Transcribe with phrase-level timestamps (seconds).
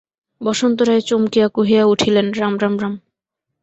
[0.41, 2.93] বসন্ত রায় চমকিয়া কহিয়া উঠিলেন, রাম রাম রাম।